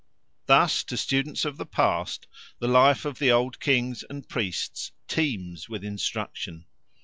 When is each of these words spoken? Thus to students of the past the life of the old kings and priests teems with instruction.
Thus 0.47 0.83
to 0.85 0.97
students 0.97 1.45
of 1.45 1.57
the 1.57 1.65
past 1.67 2.25
the 2.57 2.67
life 2.67 3.05
of 3.05 3.19
the 3.19 3.31
old 3.31 3.59
kings 3.59 4.03
and 4.09 4.27
priests 4.27 4.91
teems 5.07 5.69
with 5.69 5.83
instruction. 5.83 6.65